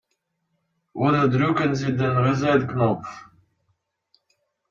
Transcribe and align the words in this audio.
Oder 0.93 1.27
drücken 1.29 1.75
Sie 1.75 1.95
den 1.95 2.17
Reset-Knopf. 2.17 3.29